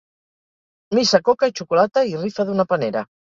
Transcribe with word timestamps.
Missa, 0.99 1.19
coca 1.27 1.51
i 1.53 1.53
xocolata 1.61 2.05
i 2.13 2.17
rifa 2.25 2.47
d'una 2.51 2.69
panera. 2.75 3.05